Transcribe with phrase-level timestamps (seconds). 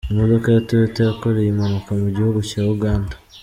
[0.13, 3.13] Imodoka ya Toyota yakoreye impanuka mu gihugu cya Uganda